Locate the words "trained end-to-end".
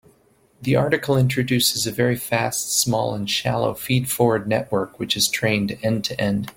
5.27-6.49